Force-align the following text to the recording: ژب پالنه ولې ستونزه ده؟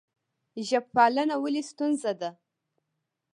ژب 0.67 0.85
پالنه 0.95 1.35
ولې 1.43 1.61
ستونزه 1.69 2.11
ده؟ 2.21 2.29